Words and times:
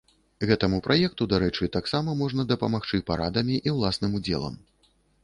Гэтаму 0.51 0.77
праекту, 0.87 1.27
дарэчы, 1.33 1.69
таксама 1.75 2.15
можна 2.21 2.45
дапамагчы 2.53 3.01
парадамі 3.11 3.59
і 3.69 3.75
ўласным 3.77 4.17
удзелам. 4.23 4.57